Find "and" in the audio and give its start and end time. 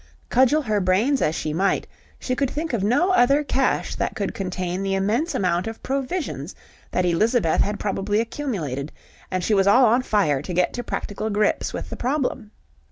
9.29-9.43